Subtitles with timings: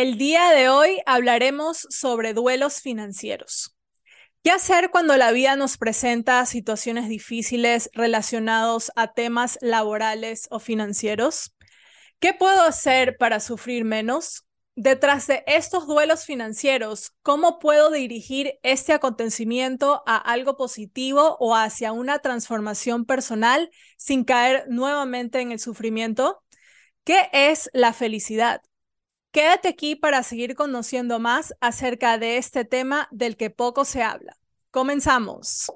[0.00, 3.76] El día de hoy hablaremos sobre duelos financieros.
[4.44, 11.52] ¿Qué hacer cuando la vida nos presenta situaciones difíciles relacionados a temas laborales o financieros?
[12.20, 14.46] ¿Qué puedo hacer para sufrir menos?
[14.76, 21.90] Detrás de estos duelos financieros, ¿cómo puedo dirigir este acontecimiento a algo positivo o hacia
[21.90, 26.40] una transformación personal sin caer nuevamente en el sufrimiento?
[27.02, 28.62] ¿Qué es la felicidad?
[29.30, 34.38] Quédate aquí para seguir conociendo más acerca de este tema del que poco se habla.
[34.70, 35.70] Comenzamos.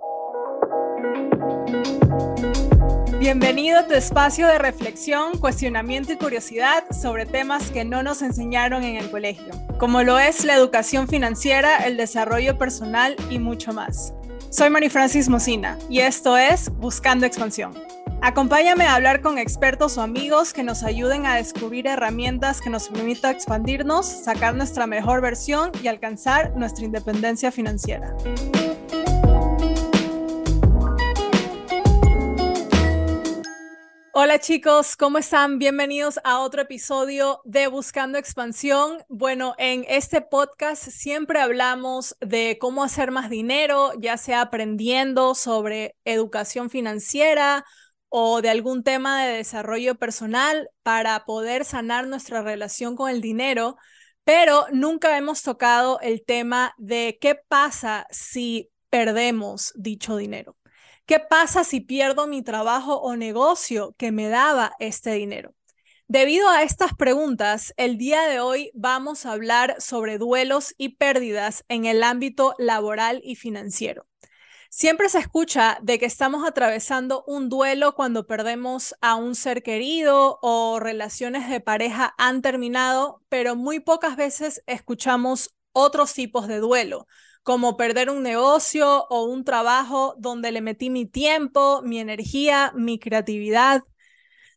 [3.19, 8.84] Bienvenido a tu espacio de reflexión, cuestionamiento y curiosidad sobre temas que no nos enseñaron
[8.84, 14.15] en el colegio, como lo es la educación financiera, el desarrollo personal y mucho más.
[14.51, 17.74] Soy Mari Francis Mocina y esto es Buscando Expansión.
[18.24, 22.88] Acompáñame a hablar con expertos o amigos que nos ayuden a descubrir herramientas que nos
[22.88, 28.14] permitan expandirnos, sacar nuestra mejor versión y alcanzar nuestra independencia financiera.
[34.12, 35.59] Hola chicos, ¿cómo están?
[35.59, 39.02] Bienvenidos a otro episodio de Buscando Expansión.
[39.09, 45.96] Bueno, en este podcast siempre hablamos de cómo hacer más dinero, ya sea aprendiendo sobre
[46.04, 47.64] educación financiera
[48.15, 53.77] o de algún tema de desarrollo personal para poder sanar nuestra relación con el dinero,
[54.23, 60.59] pero nunca hemos tocado el tema de qué pasa si perdemos dicho dinero.
[61.07, 65.54] ¿Qué pasa si pierdo mi trabajo o negocio que me daba este dinero?
[66.06, 71.65] Debido a estas preguntas, el día de hoy vamos a hablar sobre duelos y pérdidas
[71.69, 74.06] en el ámbito laboral y financiero.
[74.75, 80.38] Siempre se escucha de que estamos atravesando un duelo cuando perdemos a un ser querido
[80.41, 87.06] o relaciones de pareja han terminado, pero muy pocas veces escuchamos otros tipos de duelo,
[87.42, 92.98] como perder un negocio o un trabajo donde le metí mi tiempo, mi energía, mi
[92.98, 93.82] creatividad.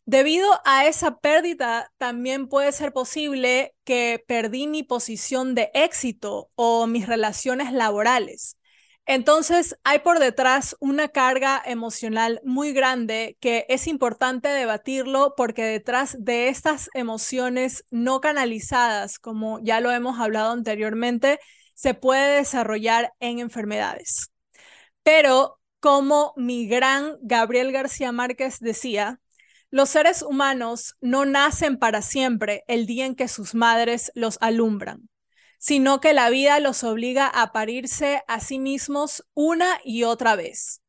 [0.06, 6.86] Debido a esa pérdida, también puede ser posible que perdí mi posición de éxito o
[6.86, 8.56] mis relaciones laborales.
[9.08, 16.16] Entonces, hay por detrás una carga emocional muy grande que es importante debatirlo porque detrás
[16.18, 21.38] de estas emociones no canalizadas, como ya lo hemos hablado anteriormente,
[21.74, 24.32] se puede desarrollar en enfermedades.
[25.04, 29.20] Pero como mi gran Gabriel García Márquez decía,
[29.70, 35.08] los seres humanos no nacen para siempre el día en que sus madres los alumbran
[35.58, 40.82] sino que la vida los obliga a parirse a sí mismos una y otra vez.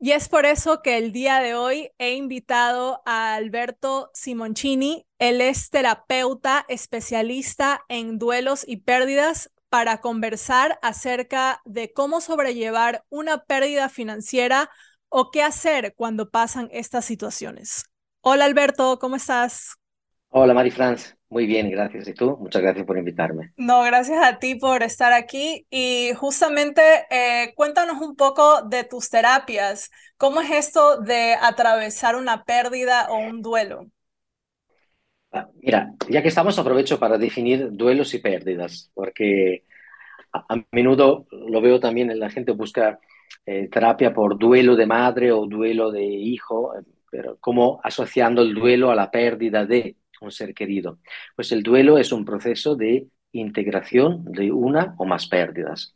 [0.00, 5.06] Y es por eso que el día de hoy he invitado a Alberto Simoncini.
[5.18, 13.44] Él es terapeuta especialista en duelos y pérdidas para conversar acerca de cómo sobrellevar una
[13.44, 14.70] pérdida financiera
[15.08, 17.84] o qué hacer cuando pasan estas situaciones.
[18.20, 19.78] Hola Alberto, ¿cómo estás?
[20.30, 21.17] Hola Mari France.
[21.30, 22.08] Muy bien, gracias.
[22.08, 22.38] ¿Y tú?
[22.38, 23.52] Muchas gracias por invitarme.
[23.56, 25.66] No, gracias a ti por estar aquí.
[25.70, 29.90] Y justamente eh, cuéntanos un poco de tus terapias.
[30.16, 33.86] ¿Cómo es esto de atravesar una pérdida o un duelo?
[35.30, 39.64] Ah, mira, ya que estamos, aprovecho para definir duelos y pérdidas, porque
[40.32, 42.98] a, menudo lo veo también, la gente busca
[43.44, 48.54] eh, terapia por duelo de madre o duelo de hijo, eh, pero como asociando el
[48.54, 50.98] duelo a la pérdida de un ser querido.
[51.36, 55.94] Pues el duelo es un proceso de integración de una o más pérdidas.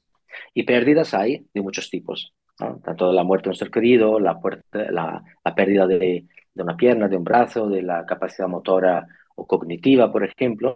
[0.55, 4.39] Y pérdidas hay de muchos tipos, tanto la muerte de un ser querido, la,
[4.73, 10.25] la, pérdida de, una pierna, de un brazo, de la capacidad motora o cognitiva, por
[10.25, 10.75] ejemplo,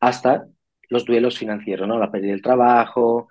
[0.00, 0.46] hasta
[0.88, 1.98] los duelos financieros, ¿no?
[1.98, 3.28] la pérdida del trabajo,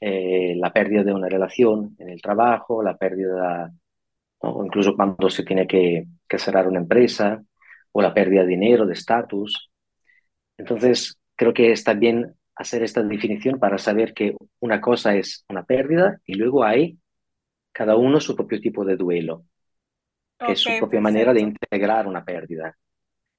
[0.00, 3.72] eh, la pérdida de una relación en el trabajo, la pérdida,
[4.38, 6.06] o incluso cuando se tiene que
[6.38, 7.42] cerrar una empresa,
[7.92, 9.70] o la pérdida de dinero, de estatus.
[10.56, 15.64] Entonces, creo que está bien hacer esta definición para saber que una cosa es una
[15.64, 16.98] pérdida y luego hay
[17.72, 19.44] cada uno su propio tipo de duelo,
[20.38, 22.76] que es su propia manera de integrar una pérdida.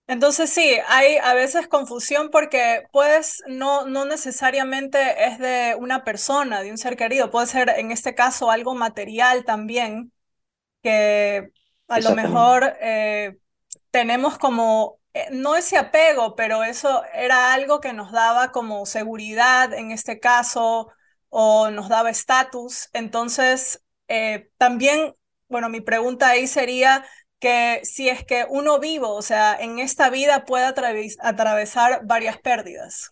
[0.06, 6.62] Entonces sí, hay a veces confusión porque puedes, no, no necesariamente es de una persona,
[6.62, 10.12] de un ser querido, puede ser en este caso algo material también,
[10.82, 11.52] que
[11.88, 13.38] a lo mejor eh,
[13.94, 19.72] tenemos como, eh, no ese apego, pero eso era algo que nos daba como seguridad
[19.72, 20.92] en este caso
[21.30, 22.90] o nos daba estatus.
[22.94, 25.14] Entonces, eh, también,
[25.48, 27.06] bueno, mi pregunta ahí sería
[27.40, 33.12] que si es que uno vivo, o sea, en esta vida puede atravesar varias pérdidas.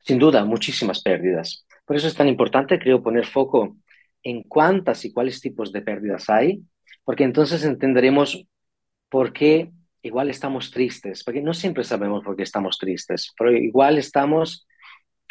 [0.00, 1.64] Sin duda, muchísimas pérdidas.
[1.86, 3.74] Por eso es tan importante, creo, poner foco
[4.22, 6.62] en cuántas y cuáles tipos de pérdidas hay,
[7.04, 8.44] porque entonces entenderemos
[9.08, 9.70] por qué
[10.02, 14.66] igual estamos tristes, porque no siempre sabemos por qué estamos tristes, pero igual estamos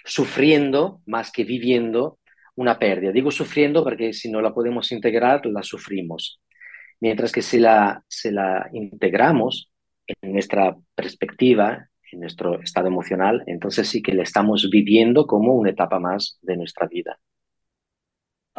[0.03, 2.19] sufriendo más que viviendo
[2.55, 3.11] una pérdida.
[3.11, 6.41] Digo sufriendo porque si no la podemos integrar, la sufrimos.
[6.99, 9.71] Mientras que si la, si la integramos
[10.07, 15.69] en nuestra perspectiva, en nuestro estado emocional, entonces sí que le estamos viviendo como una
[15.69, 17.19] etapa más de nuestra vida.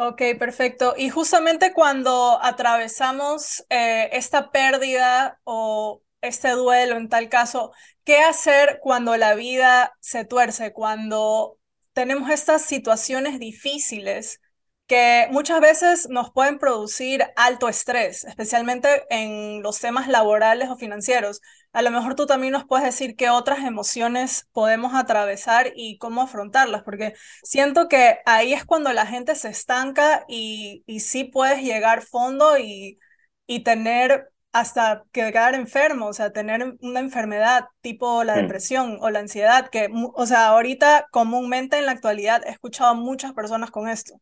[0.01, 0.93] Ok, perfecto.
[0.97, 7.73] Y justamente cuando atravesamos eh, esta pérdida o este duelo en tal caso,
[8.05, 11.59] ¿qué hacer cuando la vida se tuerce, cuando
[11.91, 14.39] tenemos estas situaciones difíciles
[14.89, 21.41] que muchas veces nos pueden producir alto estrés, especialmente en los temas laborales o financieros.
[21.73, 26.23] A lo mejor tú también nos puedes decir qué otras emociones podemos atravesar y cómo
[26.23, 27.13] afrontarlas, porque
[27.43, 32.57] siento que ahí es cuando la gente se estanca y, y sí puedes llegar fondo
[32.57, 32.99] y,
[33.47, 39.19] y tener hasta quedar enfermo, o sea, tener una enfermedad tipo la depresión o la
[39.19, 43.87] ansiedad, que, o sea, ahorita comúnmente en la actualidad he escuchado a muchas personas con
[43.87, 44.19] esto.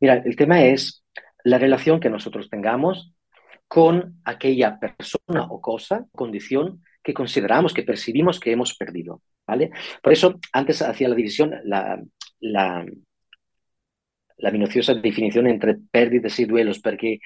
[0.00, 1.04] Mira, el tema es
[1.44, 3.14] la relación que nosotros tengamos
[3.66, 9.70] con aquella persona o cosa, condición que consideramos, que percibimos que hemos perdido, ¿vale?
[10.02, 12.00] Por eso antes hacía la división, la,
[12.40, 12.84] la,
[14.38, 17.20] la minuciosa definición entre pérdidas y duelos, porque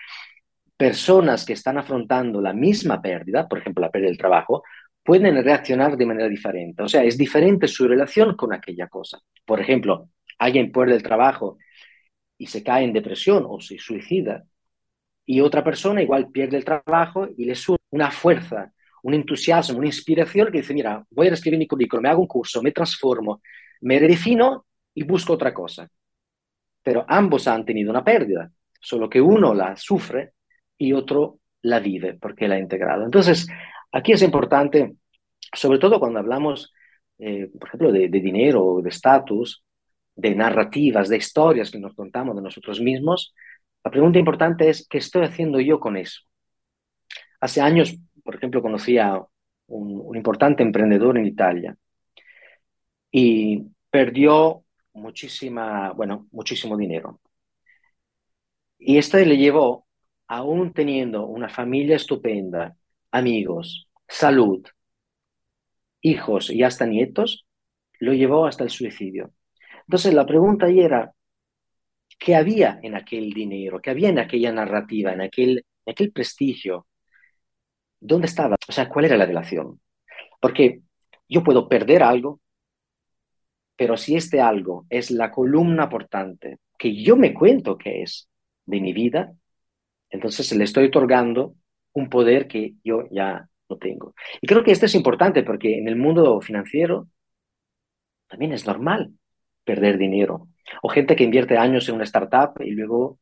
[0.76, 4.62] personas que están afrontando la misma pérdida, por ejemplo, la pérdida del trabajo,
[5.05, 6.82] pueden reaccionar de manera diferente.
[6.82, 9.20] O sea, es diferente su relación con aquella cosa.
[9.44, 10.08] Por ejemplo,
[10.38, 11.58] alguien pierde el trabajo
[12.43, 14.44] y se cae en depresión o se suicida.
[15.25, 18.73] Y otra persona igual pierde el trabajo y le surge una fuerza,
[19.05, 22.27] un entusiasmo, una inspiración que dice, mira, voy a escribir mi currículum, me hago un
[22.27, 23.41] curso, me transformo,
[23.83, 25.89] me redefino y busco otra cosa.
[26.83, 28.50] Pero ambos han tenido una pérdida,
[28.81, 30.33] solo que uno la sufre
[30.77, 33.05] y otro la vive porque la ha integrado.
[33.05, 33.47] Entonces,
[33.93, 34.97] aquí es importante,
[35.53, 36.75] sobre todo cuando hablamos,
[37.19, 39.62] eh, por ejemplo, de, de dinero, de estatus,
[40.14, 43.35] de narrativas, de historias que nos contamos de nosotros mismos,
[43.85, 46.23] la pregunta importante es, ¿qué estoy haciendo yo con eso?
[47.41, 49.20] Hace años, por ejemplo, conocí a
[49.67, 51.76] un, importante emprendedor en Italia
[53.11, 54.64] y perdió
[54.94, 57.20] muchísima, bueno, muchísimo dinero.
[58.79, 59.87] Y esto le llevó,
[60.26, 62.76] aún teniendo una familia estupenda,
[63.11, 64.65] amigos, salud,
[66.00, 67.47] hijos y hasta nietos,
[68.00, 69.32] lo llevó hasta el suicidio.
[69.87, 71.12] Entonces la pregunta ahí era,
[72.19, 73.81] ¿qué había en aquel dinero?
[73.81, 76.87] ¿Qué había en aquella narrativa, en aquel, en aquel prestigio?
[78.00, 78.56] ¿Dónde estaba?
[78.69, 79.81] O sea, ¿cuál era la relación?
[80.40, 80.82] Porque
[81.29, 82.40] yo puedo perder algo,
[83.76, 88.29] pero si este algo es la columna portante que yo me cuento que es
[88.67, 89.32] de mi vida,
[90.11, 91.55] entonces le estoy otorgando
[91.93, 94.14] un poder que yo ya no tengo.
[94.40, 97.08] Y creo que esto es importante porque en el mundo financiero
[98.29, 99.12] también es normal
[99.64, 100.49] perder dinero.
[100.82, 103.19] O gente que invierte años en una startup y luego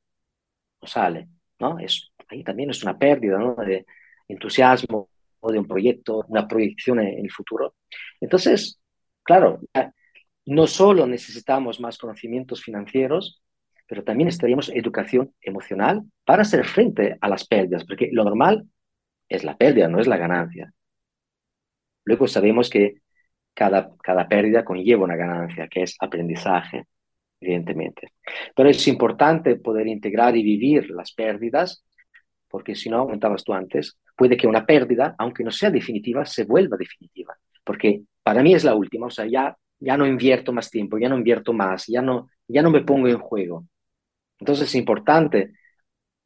[0.80, 1.28] no sale,
[1.58, 1.78] ¿no?
[1.78, 3.38] Es, ahí también es una pérdida.
[3.64, 3.86] De
[4.28, 5.10] entusiasmo
[5.40, 7.74] o de un proyecto, una proyección en el futuro.
[8.20, 8.80] Entonces,
[9.22, 9.60] claro,
[10.46, 13.42] no solo necesitamos más conocimientos financieros,
[13.86, 18.68] pero también necesitaríamos educación emocional para hacer frente a las pérdidas, porque lo normal
[19.28, 20.72] es la pérdida, no es la ganancia.
[22.04, 22.96] Luego sabemos que
[23.54, 26.86] cada, cada pérdida conlleva una ganancia, que es aprendizaje,
[27.40, 28.12] evidentemente.
[28.54, 31.84] Pero es importante poder integrar y vivir las pérdidas,
[32.48, 36.44] porque si no, comentabas tú antes, puede que una pérdida, aunque no sea definitiva, se
[36.44, 40.70] vuelva definitiva, porque para mí es la última, o sea, ya, ya no invierto más
[40.70, 43.66] tiempo, ya no invierto más, ya no, ya no me pongo en juego.
[44.38, 45.52] Entonces es importante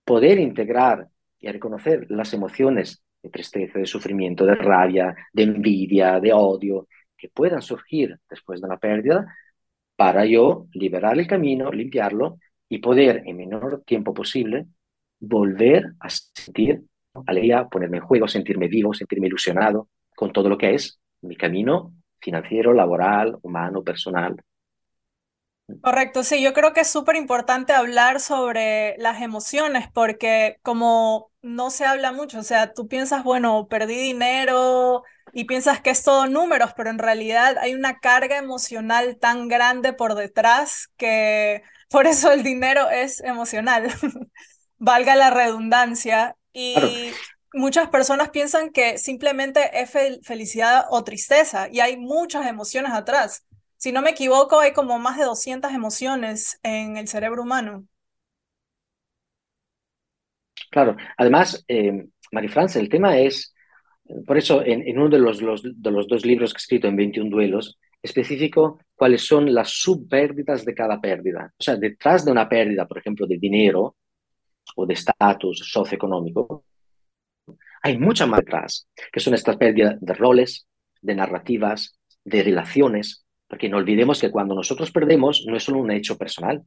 [0.04, 1.08] poder integrar
[1.40, 6.88] y reconocer las emociones de tristeza, de sufrimiento, de rabia, de envidia, de odio,
[7.24, 9.26] que puedan surgir después de una pérdida
[9.96, 12.38] para yo liberar el camino, limpiarlo
[12.68, 14.66] y poder en menor tiempo posible
[15.20, 16.82] volver a sentir
[17.26, 21.94] alegría, ponerme en juego, sentirme vivo, sentirme ilusionado con todo lo que es mi camino
[22.20, 24.36] financiero, laboral, humano, personal.
[25.80, 31.70] Correcto, sí, yo creo que es súper importante hablar sobre las emociones porque como no
[31.70, 35.02] se habla mucho, o sea, tú piensas, bueno, perdí dinero,
[35.32, 39.92] y piensas que es todo números, pero en realidad hay una carga emocional tan grande
[39.92, 43.88] por detrás que por eso el dinero es emocional,
[44.78, 46.36] valga la redundancia.
[46.52, 47.12] Y
[47.52, 49.90] muchas personas piensan que simplemente es
[50.22, 53.44] felicidad o tristeza y hay muchas emociones atrás.
[53.76, 57.86] Si no me equivoco, hay como más de 200 emociones en el cerebro humano.
[60.70, 63.53] Claro, además, eh, Marifrance, el tema es,
[64.26, 67.30] por eso en, uno de los, de los dos libros que he escrito en 21
[67.30, 71.52] duelos, específico cuáles son las subpérdidas de cada pérdida.
[71.58, 73.96] O sea, detrás de una pérdida, por ejemplo, de dinero
[74.76, 76.64] o de estatus socioeconómico,
[77.82, 80.66] hay mucha más detrás, que son estas pérdidas de roles,
[81.00, 85.90] de narrativas, de relaciones, porque no olvidemos que cuando nosotros perdemos no es solo un
[85.90, 86.62] hecho personal,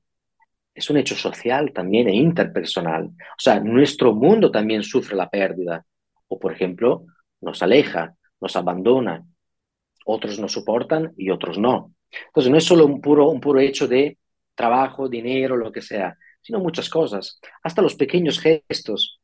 [0.73, 3.05] es un hecho social también e interpersonal.
[3.05, 5.83] O sea, nuestro mundo también sufre la pérdida.
[6.27, 7.05] O, por ejemplo,
[7.41, 9.25] nos aleja, nos abandona.
[10.05, 11.93] Otros nos soportan y otros no.
[12.27, 14.17] Entonces, no es solo un puro, un puro hecho de
[14.55, 17.39] trabajo, dinero, lo que sea, sino muchas cosas.
[17.63, 19.19] Hasta los pequeños gestos.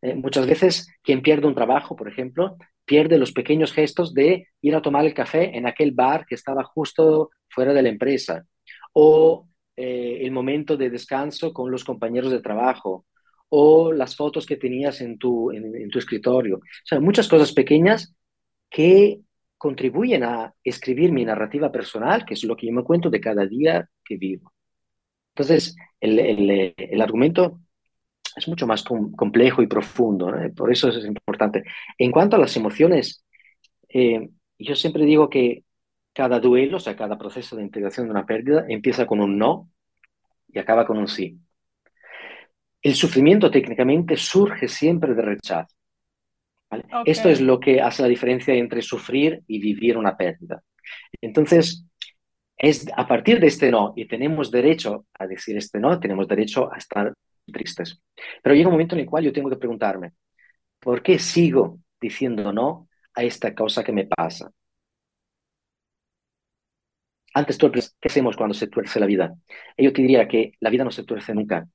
[0.00, 4.74] Eh, muchas veces quien pierde un trabajo, por ejemplo, pierde los pequeños gestos de ir
[4.74, 8.44] a tomar el café en aquel bar que estaba justo fuera de la empresa.
[8.92, 13.06] O eh, el momento de descanso con los compañeros de trabajo
[13.54, 16.56] o las fotos que tenías en tu, en, tu escritorio.
[16.56, 18.14] O sea, muchas cosas pequeñas
[18.70, 19.20] que
[19.58, 23.44] contribuyen a escribir mi narrativa personal, que es lo que yo me cuento de cada
[23.44, 24.54] día que vivo.
[25.34, 26.18] Entonces, el,
[26.78, 27.60] el, argumento
[28.34, 31.62] es mucho más complejo y profundo, por eso es importante.
[31.98, 33.22] En cuanto a las emociones,
[33.90, 35.64] eh, yo siempre digo que
[36.14, 39.68] cada duelo, o sea, cada proceso de integración de una pérdida empieza con un no
[40.48, 41.38] y acaba con un sí.
[42.82, 45.74] El sufrimiento técnicamente surge siempre de rechazo.
[47.04, 50.62] Esto es lo que hace la diferencia entre sufrir y vivir una pérdida.
[51.20, 51.84] Entonces,
[52.56, 56.72] es a partir de este no, y tenemos derecho a decir este no, tenemos derecho
[56.72, 57.12] a estar
[57.46, 58.00] tristes.
[58.42, 60.12] Pero llega un momento en el cual yo tengo que preguntarme,
[60.78, 64.50] ¿por qué sigo diciendo no a esta cosa que me pasa?
[67.34, 69.34] Antes tú, ¿qué hacemos cuando se tuerce la vida?
[69.76, 71.66] Yo te diría que la vida no se tuerce nunca.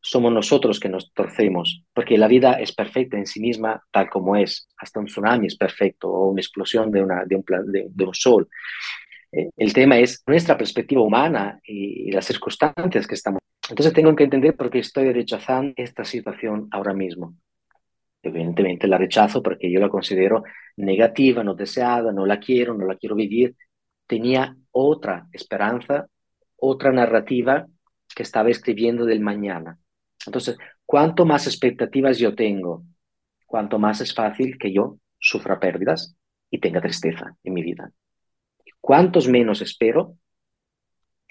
[0.00, 4.36] Somos nosotros que nos torcemos, porque la vida es perfecta en sí misma tal como
[4.36, 4.68] es.
[4.76, 8.48] Hasta un tsunami es perfecto o una explosión de, una, de, un, de, un sol.
[9.32, 13.40] Eh, el tema es nuestra perspectiva humana y, las circunstancias que estamos.
[13.68, 17.34] Entonces tengo que entender por qué estoy rechazando esta situación ahora mismo.
[18.22, 20.44] Evidentemente la rechazo porque yo la considero
[20.76, 23.56] negativa, no deseada, no la quiero, no la quiero vivir.
[24.06, 26.06] Tenía otra esperanza,
[26.56, 27.66] otra narrativa
[28.14, 29.78] que estaba escribiendo del mañana.
[30.26, 32.84] Entonces, cuanto más expectativas yo tengo,
[33.46, 36.16] cuanto más es fácil que yo sufra pérdidas
[36.50, 37.90] y tenga tristeza en mi vida.
[38.80, 40.16] Cuantos menos espero,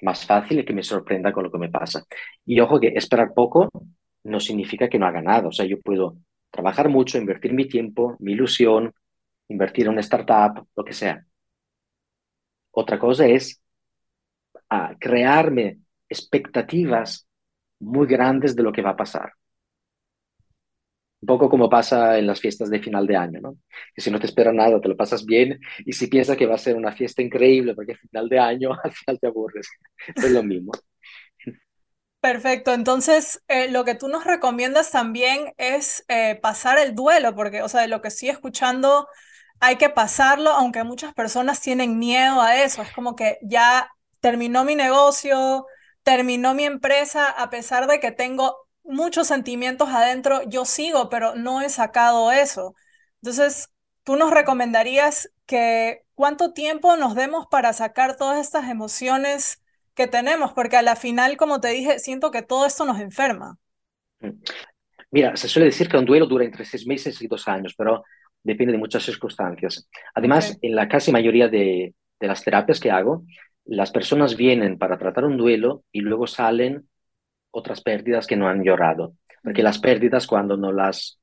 [0.01, 2.03] más fácil es que me sorprenda con lo que me pasa.
[2.45, 3.69] Y ojo que esperar poco
[4.23, 5.47] no significa que no haga nada.
[5.47, 6.17] O sea, yo puedo
[6.51, 8.93] trabajar mucho, invertir mi tiempo, mi ilusión,
[9.47, 11.25] invertir en una startup, lo que sea.
[12.71, 13.61] Otra cosa es
[14.69, 17.24] a ah, crearme expectativas
[17.85, 19.33] muy grandes de lo que va a pasar.
[21.21, 23.57] Un poco como pasa en las fiestas de final de año, ¿no?
[23.95, 26.55] Que si no te espera nada, te lo pasas bien y si piensas que va
[26.55, 29.67] a ser una fiesta increíble porque final de año, al final te aburres.
[30.15, 30.71] Es lo mismo.
[32.21, 37.61] Perfecto, entonces eh, lo que tú nos recomiendas también es eh, pasar el duelo, porque,
[37.61, 39.07] o sea, de lo que estoy escuchando
[39.59, 42.81] hay que pasarlo, aunque muchas personas tienen miedo a eso.
[42.81, 43.89] Es como que ya
[44.21, 45.67] terminó mi negocio,
[46.05, 51.61] terminó mi empresa, a pesar de que tengo muchos sentimientos adentro, yo sigo, pero no
[51.61, 52.75] he sacado eso.
[53.23, 53.69] Entonces,
[54.03, 59.63] tú nos recomendarías que cuánto tiempo nos demos para sacar todas estas emociones
[59.95, 63.57] que tenemos, porque a la final, como te dije, siento que todo esto nos enferma.
[65.09, 68.03] Mira, se suele decir que un duelo dura entre seis meses y dos años, pero
[68.43, 69.89] depende de muchas circunstancias.
[70.13, 71.95] Además, en la casi mayoría de,
[72.27, 73.25] las terapias que hago,
[73.65, 76.87] las personas vienen para tratar un duelo y luego salen
[77.51, 81.19] otras pérdidas que no han llorado, porque las pérdidas cuando no las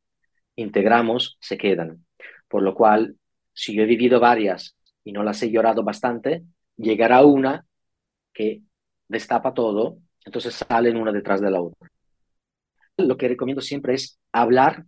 [0.56, 2.04] integramos se quedan.
[2.48, 3.16] Por lo cual,
[3.52, 6.42] si yo he vivido varias y no las he llorado bastante,
[6.76, 7.64] llegará una
[8.32, 8.62] que
[9.08, 11.88] destapa todo, entonces salen una detrás de la otra.
[12.96, 14.84] Lo que recomiendo siempre es hablar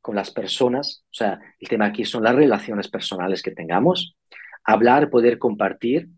[0.00, 4.16] con las personas, o sea, el tema aquí son las relaciones personales que tengamos,
[4.66, 6.08] hablar, poder compartir,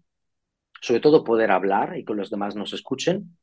[0.81, 3.37] sobre todo poder hablar y que los demás nos escuchen.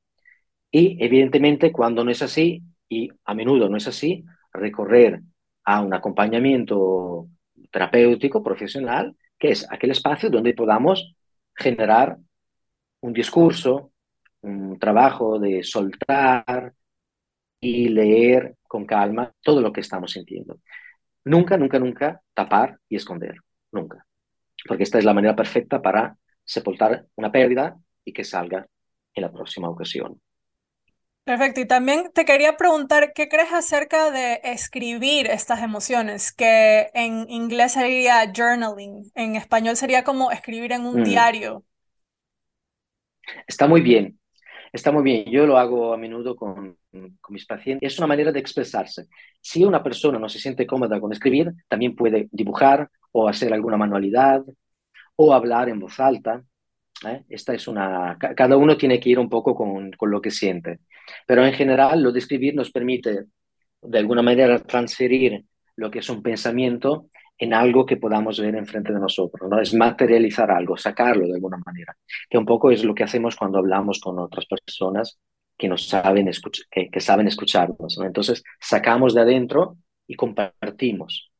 [0.71, 5.21] Y evidentemente cuando no es así, y a menudo no es así, recorrer
[5.63, 7.27] a un acompañamiento
[7.71, 11.15] terapéutico, profesional, que es aquel espacio donde podamos
[11.55, 12.17] generar
[13.01, 13.91] un discurso,
[14.41, 16.73] un trabajo de soltar
[17.59, 20.59] y leer con calma todo lo que estamos sintiendo.
[21.25, 23.37] Nunca, nunca, nunca tapar y esconder.
[23.71, 24.05] Nunca.
[24.67, 28.67] Porque esta es la manera perfecta para sepultar una pérdida y que salga
[29.13, 30.19] en la próxima ocasión.
[31.25, 31.59] Perfecto.
[31.59, 36.31] Y también te quería preguntar, ¿qué crees acerca de escribir estas emociones?
[36.31, 41.03] Que en inglés sería journaling, en español sería como escribir en un mm.
[41.03, 41.63] diario.
[43.47, 44.19] Está muy bien,
[44.71, 45.25] está muy bien.
[45.25, 47.91] Yo lo hago a menudo con, con mis pacientes.
[47.91, 49.07] Es una manera de expresarse.
[49.41, 53.77] Si una persona no se siente cómoda con escribir, también puede dibujar o hacer alguna
[53.77, 54.43] manualidad
[55.15, 56.43] o hablar en voz alta.
[57.07, 57.23] ¿eh?
[57.29, 60.79] Esta es una, cada uno tiene que ir un poco con, con, lo que siente,
[61.25, 63.25] pero en general lo de escribir nos permite
[63.81, 65.45] de alguna manera transferir
[65.77, 69.61] lo que es un pensamiento en algo que podamos ver enfrente de nosotros, ¿no?
[69.61, 71.95] Es materializar algo, sacarlo de alguna manera,
[72.29, 75.19] que un poco es lo que hacemos cuando hablamos con otras personas
[75.57, 76.29] que nos saben,
[76.69, 78.05] que, que saben escucharnos, ¿no?
[78.05, 81.31] Entonces sacamos de adentro y compartimos.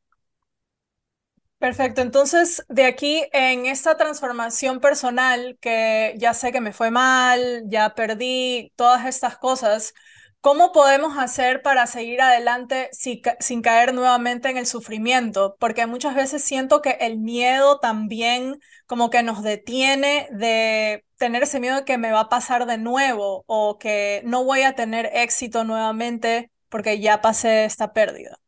[1.58, 7.64] Perfecto, entonces de aquí en esta transformación personal que ya sé que me fue mal,
[7.68, 9.94] ya perdí todas estas cosas,
[10.42, 15.56] ¿cómo podemos hacer para seguir adelante sin caer nuevamente en el sufrimiento?
[15.60, 21.60] Porque muchas veces siento que el miedo también como que nos detiene de tener ese
[21.62, 25.10] miedo de que me va a pasar de nuevo o que no voy a tener
[25.14, 28.40] éxito nuevamente porque ya pasé esta pérdida.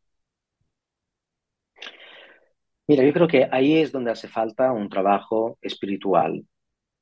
[2.87, 6.45] Mira, yo creo que ahí es donde hace falta un trabajo espiritual.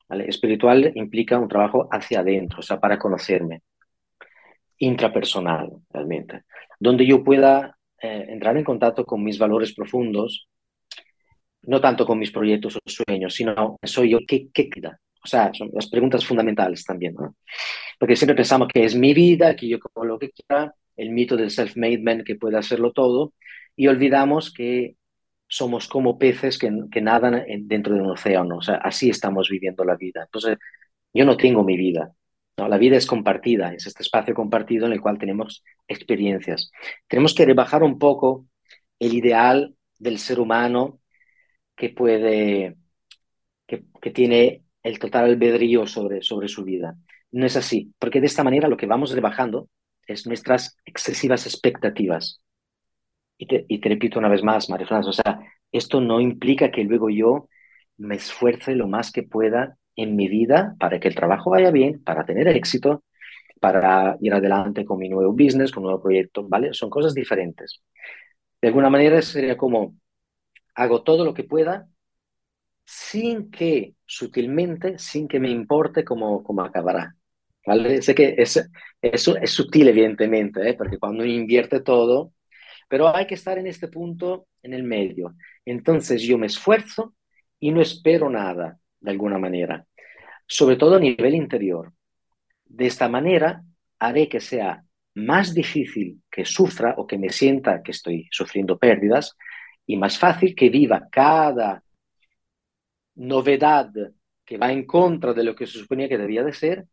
[0.09, 3.61] Espiritual implica un trabajo hacia adentro, o sea, para conocerme,
[4.79, 6.43] intrapersonal, realmente,
[6.79, 10.47] donde yo pueda eh, entrar en contacto con mis valores profundos,
[11.63, 14.99] no tanto con mis proyectos o sueños, sino soy yo, ¿qué, qué queda?
[15.23, 17.35] O sea, son las preguntas fundamentales también, ¿no?
[17.99, 21.35] Porque siempre pensamos que es mi vida, que yo como lo que quiera, el mito
[21.35, 23.33] del self-made man que puede hacerlo todo,
[23.75, 24.95] y olvidamos que
[25.47, 28.57] somos como peces que, que nadan dentro de un océano.
[28.57, 30.23] O sea, así estamos viviendo la vida.
[30.23, 30.57] Entonces,
[31.13, 32.13] yo no tengo mi vida.
[32.57, 32.67] ¿no?
[32.67, 36.71] La vida es compartida, es este espacio compartido en el cual tenemos experiencias.
[37.07, 38.47] Tenemos que rebajar un poco
[38.99, 40.99] el ideal del ser humano
[41.75, 42.77] que puede,
[43.67, 46.95] que, que tiene el total albedrío sobre, sobre su vida.
[47.31, 49.69] No es así, porque de esta manera lo que vamos rebajando
[50.07, 52.41] es nuestras excesivas expectativas.
[53.37, 55.39] Y te, repito una vez más, María o sea,
[55.71, 57.49] esto no implica que luego yo
[57.97, 62.03] me esfuerce lo más que pueda en mi vida para que el trabajo vaya bien,
[62.03, 63.03] para tener éxito,
[63.59, 66.73] para ir adelante con mi nuevo business, con un nuevo proyecto, ¿vale?
[66.73, 67.81] Son cosas diferentes.
[68.61, 69.95] De alguna manera sería como,
[70.75, 71.87] hago todo lo que pueda
[72.85, 77.15] sin que, sutilmente, sin que me importe cómo, cómo acabará.
[77.65, 78.01] ¿Vale?
[78.03, 78.69] Sé que es,
[79.01, 80.75] eso es sutil, evidentemente, ¿eh?
[80.75, 82.31] porque cuando uno invierte todo,
[82.87, 85.35] pero hay que estar en este punto en el medio.
[85.65, 87.15] Entonces yo me esfuerzo
[87.59, 89.85] y no espero nada, de alguna manera,
[90.47, 91.93] sobre todo a nivel interior.
[92.65, 93.63] De esta manera
[93.99, 94.83] haré que sea
[95.15, 99.35] más difícil que sufra o que me sienta que estoy sufriendo pérdidas
[99.85, 101.83] y más fácil que viva cada
[103.15, 103.91] novedad
[104.43, 106.85] que va en contra de lo que se suponía que debía de ser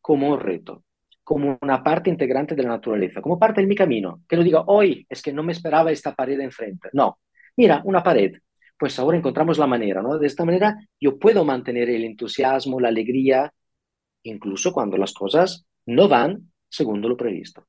[0.00, 0.84] como un reto
[1.30, 4.20] como una parte integrante de la naturaleza, como parte de mi camino.
[4.28, 6.88] Que no diga, hoy es que no me esperaba esta pared enfrente.
[6.92, 7.20] No,
[7.56, 8.32] mira, una pared.
[8.76, 10.18] Pues ahora encontramos la manera, ¿no?
[10.18, 13.54] De esta manera yo puedo mantener el entusiasmo, la alegría,
[14.24, 17.64] incluso cuando las cosas no van según lo previsto.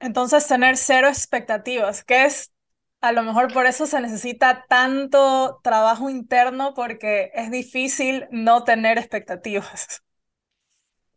[0.00, 2.54] Entonces, tener cero expectativas, que es
[3.02, 8.96] a lo mejor por eso se necesita tanto trabajo interno porque es difícil no tener
[8.96, 10.05] expectativas.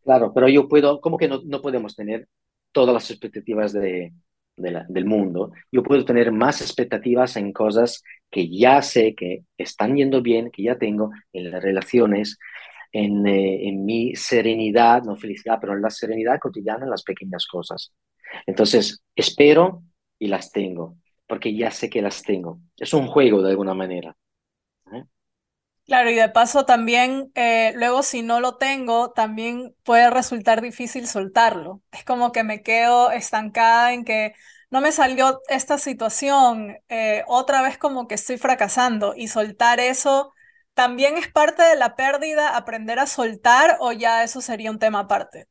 [0.04, 2.28] Claro, pero yo puedo, ¿cómo que no, no podemos tener
[2.72, 4.14] todas las expectativas de,
[4.56, 5.52] del mundo?
[5.72, 10.64] Yo puedo tener más expectativas en cosas que ya sé que están yendo bien, que
[10.64, 12.38] ya tengo en las relaciones,
[12.92, 17.46] en, eh, en mi serenidad, no felicidad, pero en la serenidad cotidiana, en las pequeñas
[17.46, 17.94] cosas.
[18.46, 19.84] Entonces, espero
[20.18, 22.60] y las tengo, porque ya sé que las tengo.
[22.78, 24.16] Es un juego de alguna manera.
[25.90, 31.08] Claro, y de paso también, eh, luego si no lo tengo, también puede resultar difícil
[31.08, 31.82] soltarlo.
[31.92, 34.36] Es como que me quedo estancada en que
[34.70, 40.32] no me salió esta situación, eh, otra vez como que estoy fracasando y soltar eso
[40.76, 45.00] también es parte de la pérdida, aprender a soltar o ya eso sería un tema
[45.00, 45.48] aparte.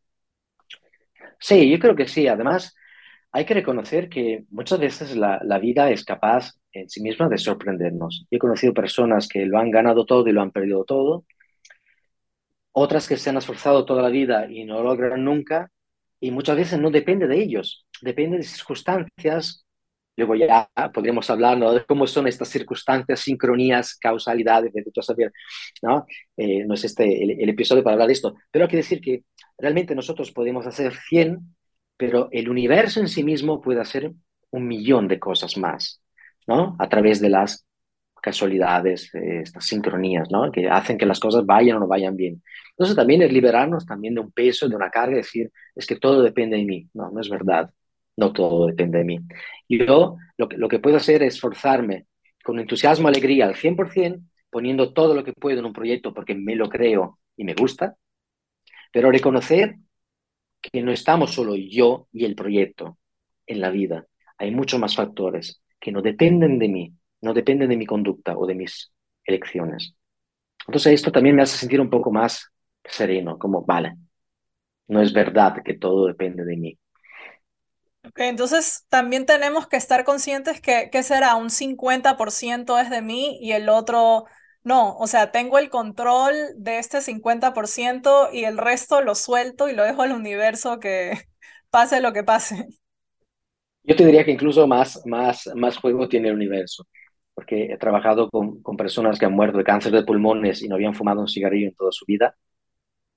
[1.40, 2.27] Sí, yo creo que sí.
[2.29, 2.74] Además,
[3.33, 8.27] hay que reconocer que muchas veces la, vida es capaz en sí misma de sorprendernos.
[8.31, 11.25] he conocido personas que lo han ganado todo y lo han perdido todo,
[12.73, 15.71] otras que se han esforzado toda la vida y no lo logran nunca,
[16.21, 19.67] y muchas veces no depende de ellos, depende de circunstancias
[20.19, 25.33] Luego ya podríamos hablar de cómo son estas circunstancias, sincronías, causalidades, de saber,
[25.81, 26.07] ¿no?
[26.37, 29.23] Eh, no es este el, episodio para hablar de esto, pero hay que decir que
[29.57, 31.38] realmente nosotros podemos hacer 100,
[31.99, 34.13] pero el universo en sí mismo puede hacer
[34.51, 36.01] un millón de cosas más,
[36.47, 36.77] ¿no?
[36.79, 37.67] A través de las
[38.23, 40.51] casualidades, eh, estas sincronías, ¿no?
[40.51, 42.43] Que hacen que las cosas vayan o no vayan bien.
[42.71, 46.23] Entonces también es liberarnos también de un peso, de una carga, decir, es que todo
[46.23, 46.89] depende de mí.
[46.95, 47.71] No, no es verdad.
[48.17, 49.21] No todo depende de mí.
[49.69, 52.07] Yo lo que, lo que puedo hacer es esforzarme
[52.43, 56.57] con entusiasmo, alegría al 100%, poniendo todo lo que puedo en un proyecto porque me
[56.57, 57.97] lo creo y me gusta,
[58.93, 59.77] pero reconocer
[60.72, 62.98] que no estamos solo yo y el proyecto
[63.46, 64.07] en la vida.
[64.38, 68.46] Hay muchos más factores que no dependen de mí, no dependen de mi conducta o
[68.46, 68.92] de mis
[69.24, 69.94] elecciones.
[70.66, 72.50] Entonces esto también me hace sentir un poco más
[72.85, 73.94] sereno, como, vale,
[74.88, 76.78] no es verdad que todo depende de mí.
[78.16, 83.52] entonces también tenemos que estar conscientes que, que será un 50% es de mí y
[83.52, 84.26] el otro
[84.68, 89.74] no, o sea, tengo el control de este 50% y el resto lo suelto y
[89.74, 91.12] lo dejo al universo que
[91.70, 92.68] pase lo que pase.
[93.83, 96.87] Yo te diría que incluso más, más, más juego tiene el universo
[97.35, 100.74] porque he trabajado con, con, personas que han muerto de cáncer de pulmones y no
[100.74, 102.35] habían fumado un cigarrillo en toda su vida.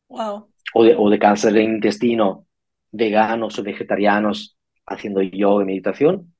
[0.07, 0.47] Wow.
[0.75, 2.45] O de, o de cáncer de intestino,
[2.91, 6.30] veganos o vegetarianos haciendo yoga y meditación.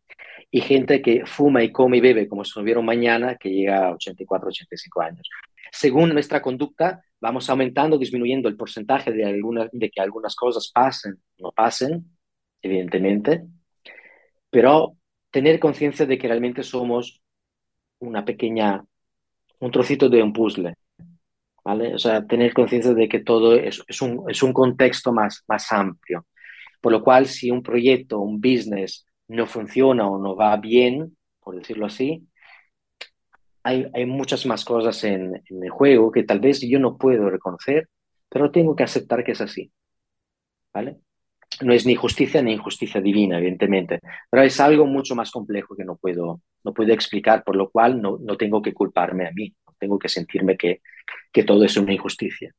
[0.52, 3.94] Y gente que fuma y come y bebe como si no mañana, que llega a
[3.94, 5.30] 84, 85 años.
[5.72, 11.22] Según nuestra conducta, vamos aumentando, disminuyendo el porcentaje de, alguna, de que algunas cosas pasen,
[11.38, 12.06] no pasen,
[12.62, 13.44] evidentemente,
[14.50, 14.98] pero
[15.32, 17.22] tener conciencia de que realmente somos
[18.00, 18.84] una pequeña,
[19.60, 20.74] un trocito de un puzzle,
[21.64, 21.96] ¿vale?
[21.96, 25.72] O sea, tener conciencia de que todo es, es, un, es un contexto más, más
[25.72, 26.26] amplio.
[26.82, 31.56] Por lo cual, si un proyecto, un business no funciona o no va bien, por
[31.56, 32.28] decirlo así,
[33.64, 37.88] hay, hay muchas más cosas en, el juego que tal vez yo no puedo reconocer,
[38.30, 39.72] pero tengo que aceptar que es así.
[40.74, 40.98] ¿Vale?
[41.62, 45.84] no es ni justicia ni injusticia divina, evidentemente, pero es algo mucho más complejo que
[45.84, 49.54] no puedo, no puedo explicar, por lo cual no, no tengo que culparme a mí,
[49.78, 50.82] tengo que sentirme que,
[51.32, 52.52] que todo es una injusticia.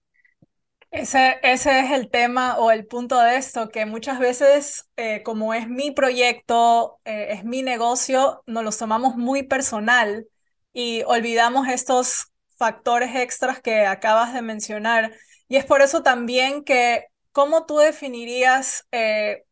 [0.93, 5.55] Ese, ese es el tema o el punto de esto, que muchas veces, eh, como
[5.55, 10.27] es mi proyecto, eh, es mi negocio, nos los tomamos muy personal
[10.75, 12.27] y olvidamos estos
[12.59, 15.15] factores extras que acabas de mencionar.
[15.49, 19.45] Y es por eso también que ¿cómo tú definirías eh,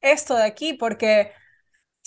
[0.00, 0.74] esto de aquí?
[0.74, 1.32] Porque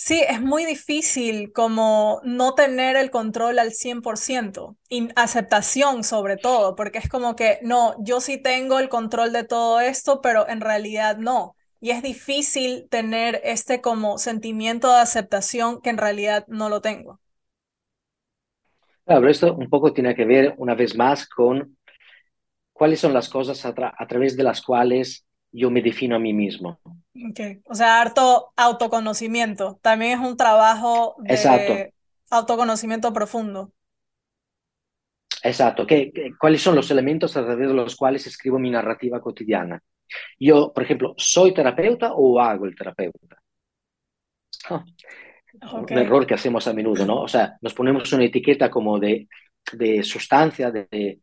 [0.02, 6.74] sí, es muy difícil como no tener el control al 100% y aceptación sobre todo,
[6.74, 10.60] porque es como que, no, yo sí tengo el control de todo esto, pero en
[10.60, 11.54] realidad no.
[11.80, 17.20] Y es difícil tener este como sentimiento de aceptación que en realidad no lo tengo.
[19.04, 21.76] Claro, esto un poco tiene que ver una vez más con
[22.72, 23.72] cuáles son las cosas a,
[24.08, 26.80] través de las cuales yo me defino a mí mismo.
[27.30, 27.60] Okay.
[27.64, 29.78] O sea, harto autoconocimiento.
[29.82, 31.92] También es un trabajo de
[32.30, 33.72] autoconocimiento profundo.
[35.42, 35.86] Exacto.
[35.86, 39.82] ¿Qué, cuáles son los elementos a través de los cuales escribo mi narrativa cotidiana?
[40.38, 43.42] Yo, por ejemplo, ¿soy terapeuta o hago el terapeuta?
[44.68, 44.84] Ah,
[45.72, 47.22] un error que hacemos a menudo, ¿no?
[47.22, 49.28] O sea, nos ponemos una etiqueta como de,
[49.72, 51.20] de sustancia, de,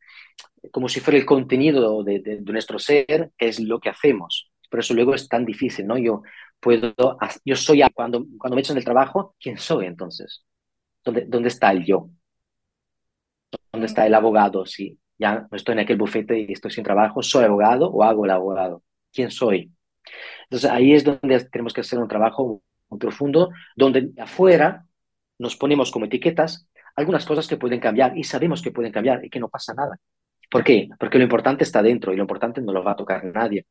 [0.72, 4.49] como si fuera el contenido de, de, nuestro ser, es lo que hacemos.
[4.70, 5.98] Por eso luego es tan difícil, ¿no?
[5.98, 6.22] Yo
[6.60, 6.96] puedo,
[7.46, 10.44] yo soy, cuando, cuando me echan del trabajo, ¿quién soy entonces?
[11.04, 12.10] ¿Dónde, ¿Dónde está el yo?
[13.72, 14.66] ¿Dónde está el abogado?
[14.66, 18.26] Si ya no estoy en aquel bufete y estoy sin trabajo, ¿soy abogado o hago
[18.26, 18.84] el abogado?
[19.12, 19.72] ¿Quién soy?
[20.44, 22.64] Entonces ahí es donde tenemos que hacer un trabajo
[23.00, 24.86] profundo, donde afuera
[25.38, 29.30] nos ponemos como etiquetas algunas cosas que pueden cambiar y sabemos que pueden cambiar y
[29.30, 30.00] que no pasa nada.
[30.50, 30.90] ¿Por qué?
[31.00, 33.66] Porque lo importante está dentro y lo importante no lo va a tocar nadie.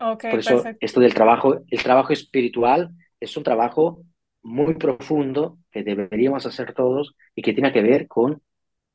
[0.00, 4.04] Okay, Por eso esto del trabajo, el trabajo espiritual es un trabajo
[4.42, 8.42] muy profundo que deberíamos hacer todos y que tiene que ver con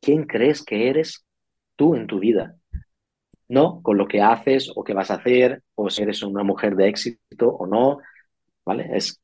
[0.02, 1.26] quién crees que eres
[1.76, 2.58] tú en tu vida,
[3.50, 6.76] no con lo que haces o que vas a hacer o si eres una mujer
[6.76, 8.00] de éxito o no,
[8.66, 8.90] ¿vale?
[8.98, 9.22] Es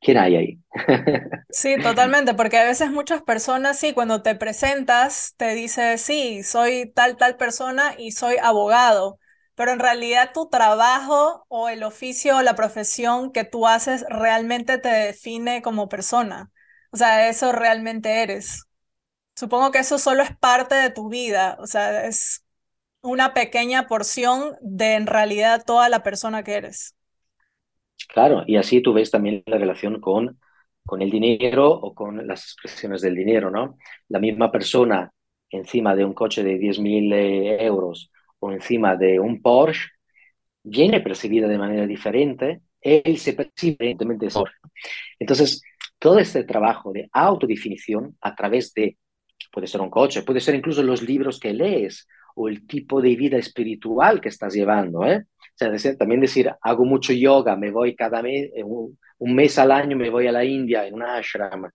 [0.00, 0.60] ¿quién hay ahí?
[1.50, 6.90] Sí, totalmente, porque a veces muchas personas, sí, cuando te presentas, te dice, sí, soy
[6.94, 9.18] tal, tal persona y soy abogado,
[9.62, 14.76] pero en realidad tu trabajo o el oficio o la profesión que tú haces realmente
[14.76, 16.50] te define como persona.
[16.90, 18.64] O sea, eso realmente eres.
[19.36, 22.44] Supongo que eso solo es parte de tu vida, o sea, es
[23.02, 26.96] una pequeña porción de en realidad toda la persona que eres.
[28.08, 30.40] Claro, y así tú ves también la relación con
[30.84, 33.78] con el dinero o con las expresiones del dinero, ¿no?
[34.08, 35.12] La misma persona
[35.50, 38.10] encima de un coche de 10.000 eh, euros
[38.42, 39.90] o encima de un Porsche
[40.64, 44.50] viene percibida de manera diferente, él se percibe evidentemente mejor.
[45.18, 45.62] Entonces,
[45.98, 48.98] todo este trabajo de autodefinición a través de,
[49.52, 53.14] puede ser un coche, puede ser incluso los libros que lees o el tipo de
[53.14, 55.24] vida espiritual que estás llevando, ¿eh?
[55.96, 58.98] También decir, hago mucho yoga, me voy cada mes, eh, un,
[59.34, 61.70] mes al año me voy a la India en una ashram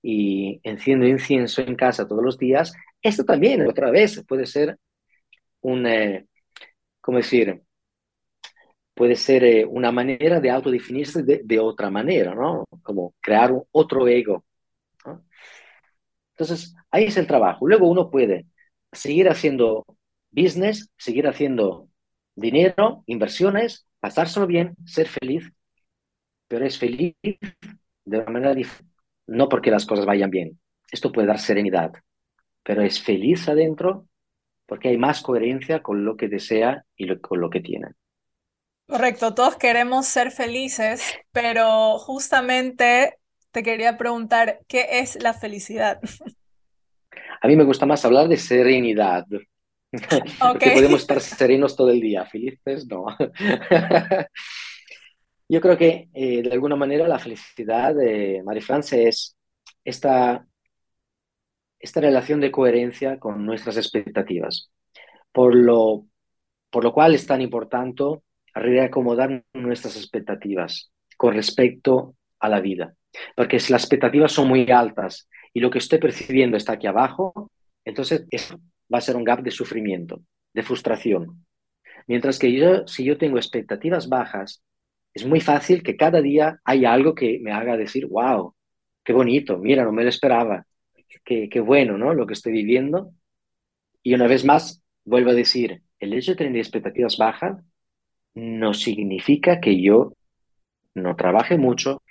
[0.00, 4.78] y enciendo incienso en casa todos los días, esto también, otra vez, puede ser
[5.62, 6.26] un, eh,
[7.00, 7.62] ¿cómo decir?
[8.94, 12.64] Puede ser eh, una manera de autodefinirse de, de, otra manera, ¿no?
[12.82, 14.44] Como crear un, otro ego.
[16.32, 17.66] Entonces, ahí es el trabajo.
[17.66, 18.46] Luego uno puede
[18.92, 19.84] seguir haciendo
[20.30, 21.88] business, seguir haciendo
[22.34, 25.50] dinero, inversiones, pasárselo bien, ser feliz,
[26.48, 27.14] pero es feliz
[28.04, 28.92] de una manera diferente,
[29.26, 30.60] no porque las cosas vayan bien.
[30.90, 31.92] Esto puede dar serenidad,
[32.62, 34.08] pero es feliz adentro
[34.72, 37.88] porque hay más coherencia con lo que desea y con lo que tiene.
[38.88, 43.18] Correcto, todos queremos ser felices, pero justamente
[43.50, 46.00] te quería preguntar, ¿qué es la felicidad?
[47.42, 49.26] A mí me gusta más hablar de serenidad,
[50.40, 53.04] porque podemos estar serenos todo el día, felices no.
[55.50, 59.36] Yo creo que eh, de alguna manera la felicidad de Marie France es
[59.84, 60.46] esta,
[61.82, 64.70] esta relación de coherencia con nuestras expectativas,
[65.32, 66.06] por lo,
[66.70, 68.04] por lo cual es tan importante
[68.54, 72.94] reacomodar nuestras expectativas con respecto a la vida.
[73.36, 77.50] Porque si las expectativas son muy altas y lo que estoy percibiendo está aquí abajo,
[77.84, 78.60] entonces eso
[78.92, 80.22] va a ser un gap de sufrimiento,
[80.54, 81.44] de frustración.
[82.06, 84.62] Mientras que yo, si yo tengo expectativas bajas,
[85.14, 88.54] es muy fácil que cada día haya algo que me haga decir, wow,
[89.04, 90.64] qué bonito, mira, no me lo esperaba,
[91.24, 92.14] qué, qué bueno, ¿no?
[92.14, 93.12] Lo que estoy viviendo.
[94.02, 97.58] Y una vez más, vuelvo a decir, el hecho de tener expectativas bajas
[98.34, 100.14] no significa que yo
[100.94, 102.02] no trabaje mucho,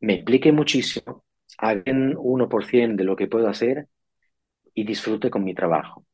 [0.00, 1.24] me implique muchísimo,
[1.58, 3.88] haga un 1% de lo que puedo hacer
[4.74, 6.06] y disfrute con mi trabajo.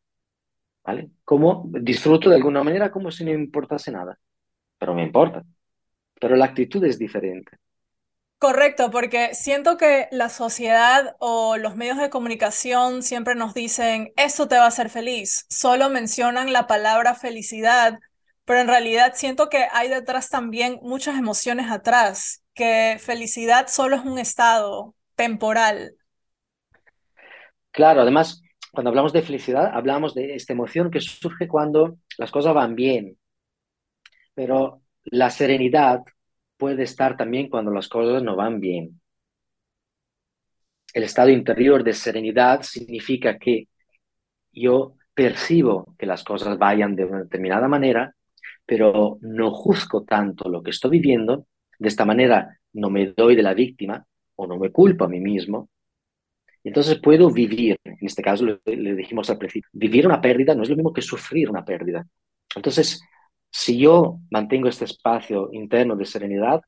[0.85, 1.11] ¿vale?
[1.25, 4.19] Como disfruto de alguna manera como si no me importase nada,
[4.79, 5.45] pero me importa.
[6.21, 7.59] Pero la actitud es diferente.
[8.39, 14.47] Correcto, porque siento que la sociedad o los medios de comunicación siempre nos dicen, eso
[14.47, 17.99] te va a hacer feliz, solo mencionan la palabra felicidad,
[18.45, 24.05] pero en realidad siento que hay detrás también muchas emociones atrás, que felicidad solo es
[24.05, 25.97] un estado temporal.
[27.71, 32.55] Claro, además, cuando hablamos de felicidad, hablamos de esta emoción que surge cuando las cosas
[32.55, 33.19] van bien.
[34.35, 36.01] Pero la serenidad
[36.57, 39.01] puede estar también cuando las cosas no van bien.
[40.93, 43.69] El estado interior de serenidad significa que
[44.53, 48.15] yo percibo que las cosas vayan de una determinada manera,
[48.65, 51.47] pero no juzgo tanto lo que estoy viviendo.
[51.79, 55.21] De esta manera no me doy de la víctima o no me culpo a mí
[55.21, 55.69] mismo,
[56.67, 60.69] entonces puedo vivir, en este caso le, dijimos al principio, vivir una pérdida no es
[60.69, 62.05] lo mismo que sufrir una pérdida.
[62.57, 63.01] Entonces,
[63.57, 66.61] si yo mantengo este espacio interno de serenidad,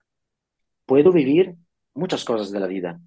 [0.86, 1.54] puedo vivir
[1.92, 2.98] muchas cosas de la vida,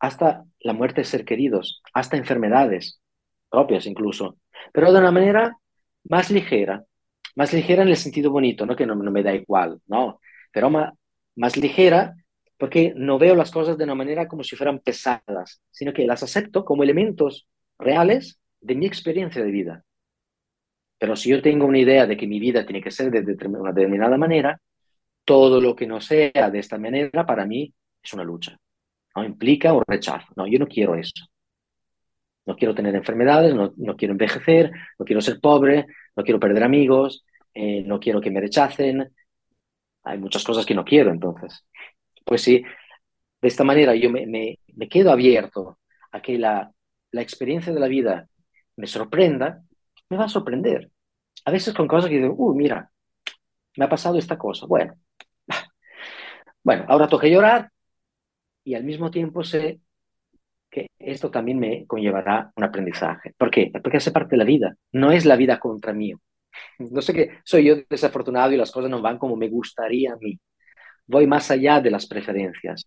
[0.00, 3.00] hasta la muerte de ser queridos, hasta enfermedades
[3.48, 4.36] propias incluso,
[4.72, 5.56] pero de una manera
[6.02, 6.84] más ligera,
[7.36, 10.18] más ligera en el sentido bonito, no que no, me da igual, no,
[10.50, 12.16] pero más, ligera
[12.58, 16.24] porque no veo las cosas de una manera como si fueran pesadas, sino que las
[16.24, 17.46] acepto como elementos
[17.78, 19.84] reales de mi experiencia de vida.
[21.00, 23.72] Pero si yo tengo una idea de que mi vida tiene que ser de una
[23.72, 24.60] determinada manera,
[25.24, 28.58] todo lo que no sea de esta manera para mí es una lucha.
[29.16, 29.24] ¿no?
[29.24, 30.26] Implica un rechazo.
[30.36, 31.24] No, yo no quiero eso.
[32.44, 37.24] No quiero tener enfermedades, no, quiero envejecer, no quiero ser pobre, no quiero perder amigos,
[37.54, 39.10] eh, no quiero que me rechacen.
[40.02, 41.64] Hay muchas cosas que no quiero entonces.
[42.26, 42.62] Pues sí,
[43.40, 45.78] de esta manera yo me, me, quedo abierto
[46.12, 46.70] a que la,
[47.10, 48.28] la experiencia de la vida
[48.76, 49.62] me sorprenda,
[50.10, 50.90] me va a sorprender.
[51.44, 52.90] A veces con cosas que digo, uy, mira,
[53.76, 54.66] me ha pasado esta cosa.
[54.66, 54.94] Bueno,
[56.64, 57.70] bueno, ahora toca llorar
[58.64, 59.80] y al mismo tiempo sé
[60.70, 63.34] que esto también me conllevará un aprendizaje.
[63.36, 63.72] ¿Por qué?
[63.82, 66.12] Porque hace parte de la vida, no es la vida contra mí.
[66.78, 70.16] No sé que soy yo desafortunado y las cosas no van como me gustaría a
[70.16, 70.38] mí
[71.10, 72.86] voy más allá de las preferencias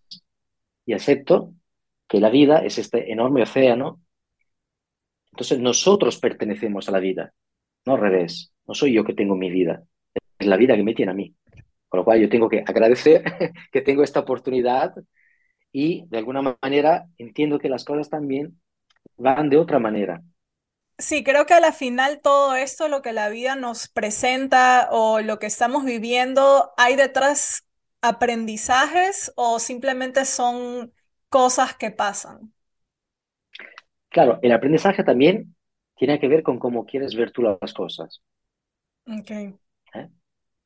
[0.86, 1.52] y acepto
[2.08, 4.00] que la vida es este enorme océano.
[5.34, 7.34] Entonces nosotros pertenecemos a la vida,
[7.84, 8.52] no al revés.
[8.68, 9.82] No soy yo que tengo mi vida,
[10.38, 11.34] es la vida que me tiene a mí.
[11.88, 13.24] Con lo cual yo tengo que agradecer
[13.72, 14.94] que tengo esta oportunidad
[15.72, 18.60] y de alguna manera entiendo que las cosas también
[19.16, 20.22] van de otra manera.
[20.98, 25.20] Sí, creo que a la final todo esto, lo que la vida nos presenta o
[25.20, 27.66] lo que estamos viviendo, hay detrás
[28.02, 30.94] aprendizajes o simplemente son
[31.28, 32.53] cosas que pasan.
[34.14, 35.56] Claro, el aprendizaje también
[35.96, 38.22] tiene que ver con cómo quieres ver tú las cosas.
[39.04, 39.56] Okay.
[39.92, 40.08] ¿Eh?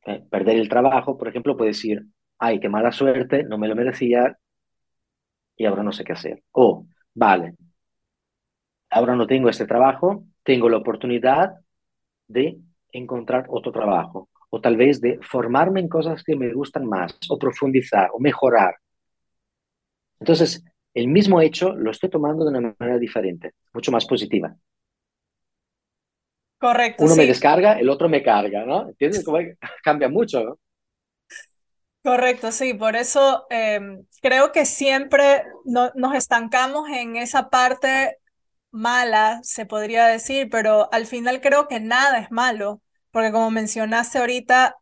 [0.04, 2.04] Eh, perder el trabajo, por ejemplo, puedes decir,
[2.38, 4.36] ay, qué mala suerte, no me lo merecía
[5.56, 6.42] y ahora no sé qué hacer.
[6.52, 6.84] O,
[7.14, 7.54] vale,
[8.90, 11.54] ahora no tengo este trabajo, tengo la oportunidad
[12.26, 12.58] de
[12.92, 17.38] encontrar otro trabajo o tal vez de formarme en cosas que me gustan más o
[17.38, 18.74] profundizar o mejorar.
[20.20, 20.62] Entonces,
[20.94, 24.54] el mismo hecho lo estoy tomando de una manera diferente, mucho más positiva.
[26.58, 27.04] Correcto.
[27.04, 28.88] Uno me descarga, el otro me carga, ¿no?
[28.88, 29.24] ¿Entiendes
[29.82, 30.58] cambia mucho, ¿no?
[32.02, 38.16] Correcto, sí, por eso em, creo que siempre nos estancamos en esa parte
[38.70, 44.18] mala, se podría decir, pero al final creo que nada es malo, porque como mencionaste
[44.18, 44.76] ahorita,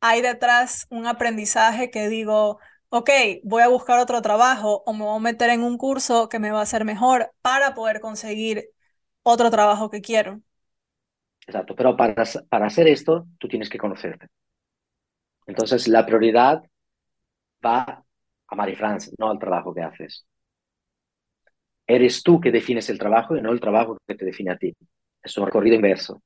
[0.00, 2.58] hay detrás un aprendizaje que digo,
[2.90, 3.10] ok,
[3.44, 6.50] voy a buscar otro trabajo o me voy a meter en un curso que me
[6.52, 8.70] va a hacer mejor para poder conseguir
[9.22, 10.42] otro trabajo que quiero.
[11.46, 14.26] Exacto, pero para, para hacer esto, tú tienes que conocerte.
[15.46, 16.62] Entonces, la prioridad
[17.64, 18.04] va
[18.48, 20.26] a Marie France, no al trabajo que haces.
[21.86, 24.74] Eres tú que defines el trabajo y no el trabajo que te define a ti.
[25.22, 26.22] Es un recorrido inverso.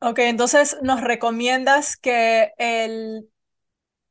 [0.00, 3.28] Ok, entonces nos recomiendas que el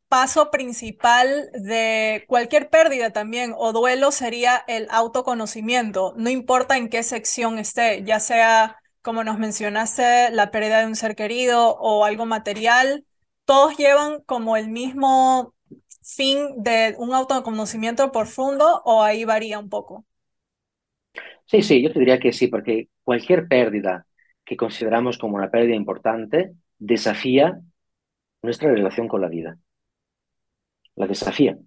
[0.08, 7.04] paso principal de cualquier pérdida también o duelo sería el autoconocimiento, no importa en qué
[7.04, 12.26] sección esté, ya sea como nos mencionaste, la pérdida de un ser querido o algo
[12.26, 13.06] material,
[13.46, 15.54] todos llevan como el mismo
[16.02, 20.06] fin de un autoconocimiento profundo o ahí varía un poco?
[21.46, 24.06] Sí, sí, yo te diría que sí, porque cualquier pérdida
[24.44, 27.62] que consideramos como una pérdida importante desafía
[28.42, 29.58] nuestra relación con la vida.
[30.98, 31.58] La desafía.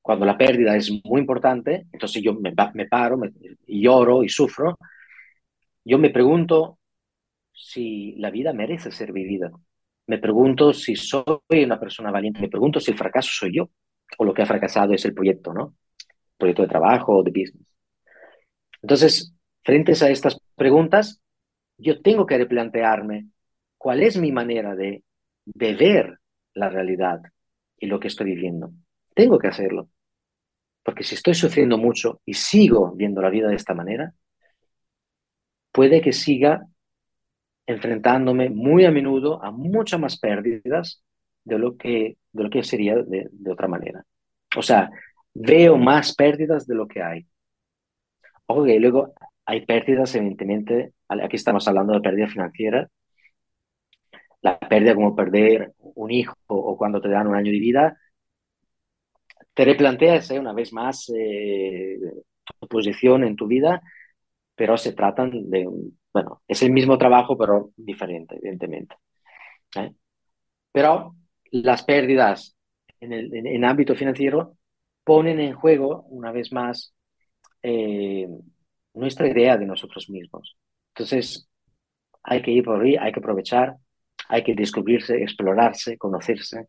[0.00, 2.52] Cuando la pérdida es muy importante, entonces yo me,
[2.86, 3.20] paro,
[3.66, 4.78] lloro y sufro.
[5.84, 6.78] Yo me pregunto
[7.52, 9.50] si la vida merece ser vivida.
[10.06, 11.24] Me pregunto si soy
[11.64, 13.70] una persona valiente, me pregunto si el fracaso soy yo
[14.18, 15.74] o lo que ha fracasado es el proyecto, ¿no?
[16.36, 17.66] proyecto de trabajo o de business.
[18.82, 21.22] Entonces, frente a estas preguntas,
[21.78, 23.28] yo tengo que replantearme
[23.78, 25.04] cuál es mi manera de,
[25.44, 26.18] de ver
[26.54, 27.20] la realidad
[27.82, 28.70] y lo que estoy viviendo.
[29.12, 29.88] Tengo que hacerlo.
[30.84, 34.14] Porque si estoy sufriendo mucho y sigo viendo la vida de esta manera,
[35.72, 36.64] puede que siga
[37.66, 41.02] enfrentándome muy a menudo a muchas más pérdidas
[41.44, 44.04] de lo que, de lo que sería de, otra manera.
[44.56, 44.88] O sea,
[45.34, 47.26] veo más pérdidas de lo que hay.
[48.46, 49.12] Ojo que luego
[49.44, 52.88] hay pérdidas, evidentemente, aquí estamos hablando de pérdida financiera,
[54.40, 57.98] la pérdida como perder un hijo o cuando te dan un año de vida,
[59.54, 60.38] te replanteas ¿eh?
[60.38, 61.98] una vez más eh,
[62.60, 63.82] tu posición en tu vida,
[64.54, 65.68] pero se tratan de,
[66.12, 68.96] bueno, es el mismo trabajo, pero diferente, evidentemente.
[69.76, 69.92] ¿eh?
[70.72, 71.16] Pero
[71.50, 72.56] las pérdidas
[73.00, 74.56] en el ámbito financiero
[75.04, 76.94] ponen en juego, una vez más,
[77.62, 78.28] eh,
[78.94, 80.56] nuestra idea de nosotros mismos.
[80.94, 81.48] Entonces,
[82.22, 83.76] hay que ir por ahí, hay que aprovechar,
[84.28, 86.68] hay que descubrirse, explorarse, conocerse.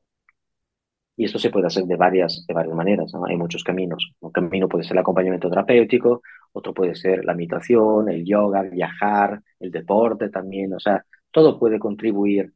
[1.15, 3.11] Y esto se puede hacer de varias, de varias maneras.
[3.27, 4.13] Hay muchos caminos.
[4.19, 6.21] Un camino puede ser el acompañamiento terapéutico,
[6.53, 10.73] otro puede ser la meditación, el yoga, viajar, el deporte también.
[10.73, 12.51] O sea, todo puede contribuir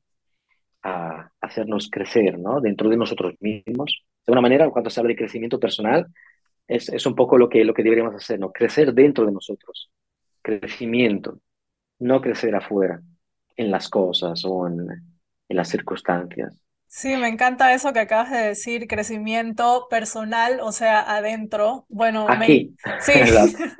[0.84, 2.62] a hacernos crecer ¿no?
[2.62, 4.04] dentro de nosotros mismos.
[4.26, 6.08] De una manera, cuando se habla de crecimiento personal,
[6.68, 8.52] es, es un poco lo que, lo que deberíamos hacer, ¿no?
[8.52, 9.92] crecer dentro de nosotros.
[10.42, 11.40] Crecimiento,
[12.00, 13.02] no crecer afuera,
[13.58, 14.90] en las cosas o en,
[15.50, 16.64] en las circunstancias.
[16.90, 21.86] Sí, me encanta eso que acabas de decir, crecimiento personal, o sea, adentro.
[21.90, 22.76] Bueno, Aquí.
[22.98, 23.14] sí,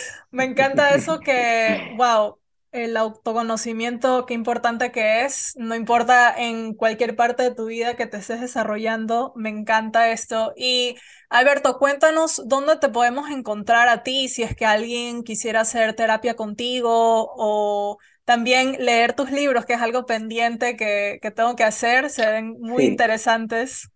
[0.30, 2.38] me encanta eso que, wow,
[2.72, 8.06] el autoconocimiento, qué importante que es, no importa en cualquier parte de tu vida que
[8.06, 10.52] te estés desarrollando, me encanta esto.
[10.56, 10.96] Y
[11.30, 16.34] Alberto, cuéntanos dónde te podemos encontrar a ti si es que alguien quisiera hacer terapia
[16.34, 16.90] contigo
[17.36, 22.30] o también leer tus libros, que es algo pendiente que, que tengo que hacer, se
[22.30, 23.90] ven muy interesantes.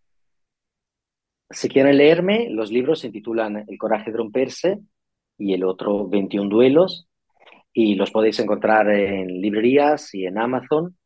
[1.51, 4.79] Si quieren leerme, los libros se titulan El coraje de romperse
[5.39, 7.09] y el otro 21 duelos
[7.72, 10.97] y los podéis encontrar en librerías y en Amazon,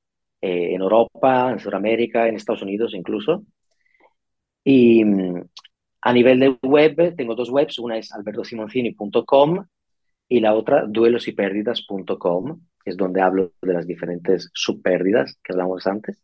[0.40, 3.44] eh, en Europa, en Sudamérica, en Estados Unidos incluso.
[4.64, 5.02] Y,
[6.04, 9.66] A nivel de web, tengo dos webs, una es albertosimoncini.com
[10.28, 16.22] y la otra duelosypérdidas.com, que es donde hablo de las diferentes subpérdidas que hablamos antes.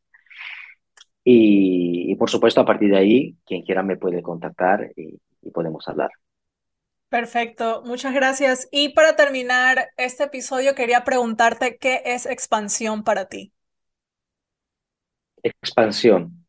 [1.24, 5.86] Y, por supuesto, a partir de ahí, quien quiera me puede contactar y, y podemos
[5.88, 6.10] hablar.
[7.08, 8.68] Perfecto, muchas gracias.
[8.70, 13.52] Y para terminar este episodio, quería preguntarte qué es expansión para ti.
[15.42, 16.46] Expansión.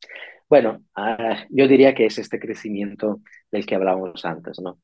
[0.49, 4.79] Bueno, ah, yo diría que es este crecimiento del que hablábamos antes, ¿no?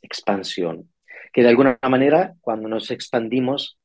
[0.00, 0.90] Expansión.
[1.32, 3.78] Que de alguna manera, cuando nos expandimos,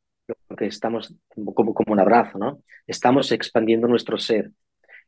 [0.49, 1.13] lo que estamos
[1.53, 2.61] como, como un abrazo, ¿no?
[2.85, 4.51] Estamos expandiendo nuestro ser.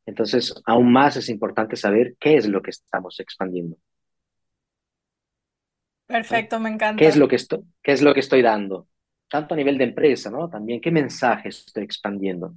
[0.05, 3.77] Entonces, aún más es importante saber qué es lo que estamos expandiendo.
[6.07, 6.99] Perfecto, me encanta.
[6.99, 8.87] ¿Qué es lo que estoy, qué es lo que estoy dando?
[9.29, 10.49] Tanto a nivel de empresa, ¿no?
[10.49, 12.55] También qué mensaje estoy expandiendo.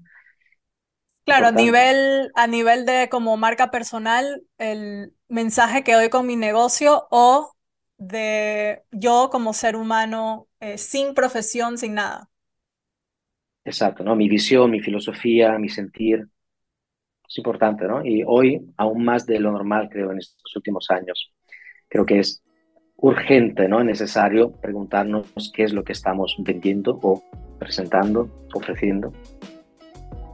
[1.25, 6.37] Claro, a nivel, a nivel de como marca personal, el mensaje que doy con mi
[6.37, 7.55] negocio o
[7.99, 12.29] de yo como ser humano eh, sin profesión, sin nada.
[13.65, 14.17] Exacto, ¿no?
[14.17, 16.27] Mi visión, mi filosofía, mi sentir.
[17.29, 18.05] Es importante, ¿no?
[18.05, 21.33] Y hoy, aún más de lo normal, creo, en estos últimos años,
[21.89, 22.43] creo que es
[22.97, 23.83] urgente, ¿no?
[23.83, 27.23] Necesario preguntarnos qué es lo que estamos vendiendo o
[27.59, 29.13] presentando, ofreciendo.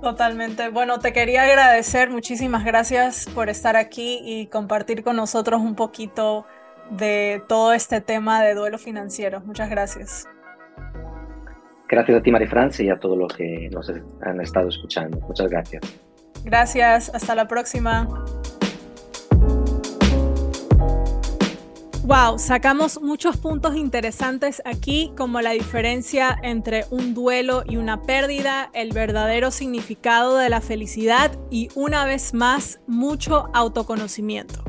[0.03, 0.68] Totalmente.
[0.68, 6.47] Bueno, te quería agradecer, muchísimas gracias por estar aquí y compartir con nosotros un poquito
[6.91, 9.41] de todo este tema de duelo financiero.
[9.41, 10.26] Muchas gracias.
[11.89, 13.91] Gracias a ti, María Francia, y a todos los que nos
[14.22, 15.18] han estado escuchando.
[15.20, 15.82] Muchas gracias.
[16.45, 18.07] Gracias, hasta la próxima.
[22.05, 28.70] Wow, sacamos muchos puntos interesantes aquí, como la diferencia entre un duelo y una pérdida,
[28.72, 34.64] el verdadero significado de la felicidad y una vez más, mucho autoconocimiento.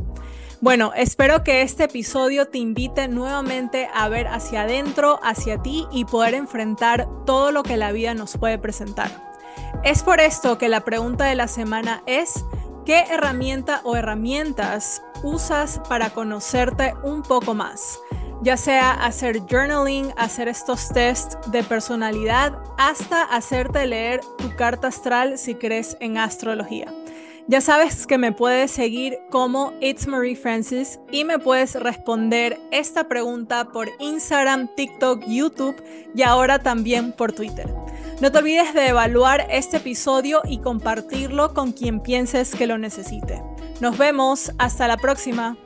[0.61, 6.03] Bueno, espero que este episodio te invite nuevamente a ver hacia adentro, hacia ti y
[6.03, 9.09] poder enfrentar todo lo que la vida nos puede presentar.
[9.85, 12.43] Es por esto que la pregunta de la semana es,
[12.85, 17.97] ¿qué herramienta o herramientas usas para conocerte un poco más,
[18.41, 25.37] ya sea hacer journaling, hacer estos tests de personalidad, hasta hacerte leer tu carta astral
[25.37, 26.93] si crees en astrología.
[27.49, 33.07] Ya sabes que me puedes seguir como It's Marie Francis y me puedes responder esta
[33.07, 35.75] pregunta por Instagram, TikTok, YouTube
[36.13, 37.67] y ahora también por Twitter.
[38.21, 43.41] No te olvides de evaluar este episodio y compartirlo con quien pienses que lo necesite.
[43.81, 45.57] Nos vemos, hasta la próxima.